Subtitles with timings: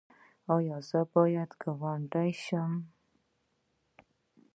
[0.55, 2.71] ایا زه باید ګاونډی شم؟